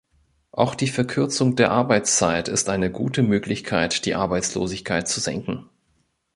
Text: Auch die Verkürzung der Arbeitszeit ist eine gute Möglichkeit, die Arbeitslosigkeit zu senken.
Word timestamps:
Auch 0.51 0.73
die 0.73 0.87
Verkürzung 0.87 1.55
der 1.55 1.69
Arbeitszeit 1.69 2.47
ist 2.47 2.69
eine 2.69 2.89
gute 2.91 3.21
Möglichkeit, 3.21 4.03
die 4.07 4.15
Arbeitslosigkeit 4.15 5.07
zu 5.07 5.19
senken. 5.19 5.69